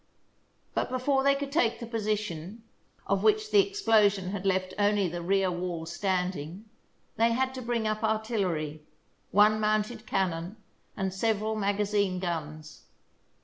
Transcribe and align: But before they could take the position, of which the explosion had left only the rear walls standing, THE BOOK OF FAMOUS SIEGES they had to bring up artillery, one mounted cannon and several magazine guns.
But 0.73 0.89
before 0.89 1.23
they 1.23 1.35
could 1.35 1.51
take 1.51 1.79
the 1.79 1.85
position, 1.85 2.63
of 3.05 3.21
which 3.21 3.51
the 3.51 3.59
explosion 3.59 4.31
had 4.31 4.47
left 4.47 4.73
only 4.79 5.07
the 5.07 5.21
rear 5.21 5.51
walls 5.51 5.93
standing, 5.93 6.51
THE 6.53 6.55
BOOK 6.55 6.57
OF 6.57 6.73
FAMOUS 6.73 6.93
SIEGES 6.95 7.17
they 7.17 7.31
had 7.37 7.53
to 7.53 7.61
bring 7.61 7.87
up 7.87 8.03
artillery, 8.03 8.81
one 9.29 9.59
mounted 9.59 10.07
cannon 10.07 10.57
and 10.97 11.13
several 11.13 11.53
magazine 11.55 12.17
guns. 12.17 12.85